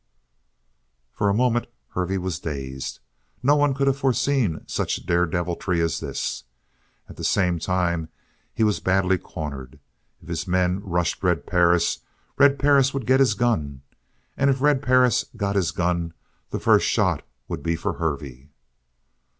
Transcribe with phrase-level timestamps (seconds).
[1.11, 2.97] For a moment Hervey was dazed.
[3.43, 6.45] No one could have foreseen such daredeviltry as this.
[7.07, 8.09] At the same time,
[8.51, 9.77] he was badly cornered.
[10.19, 11.99] If his men rushed Red Perris,
[12.35, 13.83] Red Perris would get his gun.
[14.35, 16.15] And if Red Perris got his gun
[16.49, 18.49] the first shot would be for Hervey.